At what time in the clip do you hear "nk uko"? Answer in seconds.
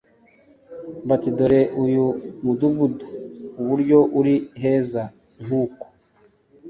5.43-5.85